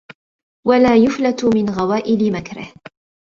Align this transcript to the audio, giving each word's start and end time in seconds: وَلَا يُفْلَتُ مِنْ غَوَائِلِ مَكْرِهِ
وَلَا 0.67 0.95
يُفْلَتُ 0.95 1.45
مِنْ 1.45 1.69
غَوَائِلِ 1.69 2.33
مَكْرِهِ 2.33 2.73